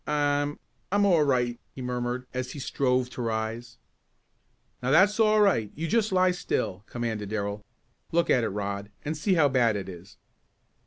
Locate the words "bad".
9.47-9.75